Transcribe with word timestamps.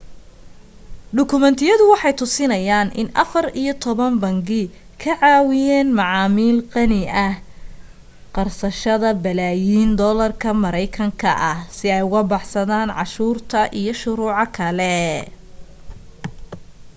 dukumeentiyadu 1.15 1.83
waxay 1.93 2.13
tusinayaan 2.19 2.89
in 3.01 3.07
afar 3.23 3.45
iyo 3.61 3.73
toban 3.83 4.13
bangi 4.23 4.63
ka 5.01 5.11
caawiyeen 5.21 5.87
macaamiil 5.99 6.57
qani 6.73 7.01
ah 7.27 7.35
qarsashada 8.35 9.09
balaayin 9.23 9.91
doolarka 9.99 10.49
maraykanka 10.63 11.31
ah 11.51 11.59
si 11.75 11.85
ay 11.95 12.03
uga 12.07 12.21
baxsadaan 12.31 12.89
cashuurta 12.99 13.59
iyo 13.79 13.93
shuruuco 14.01 14.45
kale 14.57 14.95